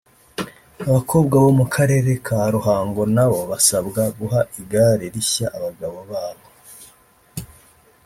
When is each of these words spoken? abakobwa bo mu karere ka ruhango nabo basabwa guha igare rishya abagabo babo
abakobwa 0.87 1.35
bo 1.43 1.51
mu 1.59 1.65
karere 1.75 2.11
ka 2.25 2.37
ruhango 2.55 3.01
nabo 3.15 3.39
basabwa 3.51 4.01
guha 4.17 4.41
igare 4.59 5.05
rishya 5.13 5.47
abagabo 5.57 5.99
babo 6.11 6.45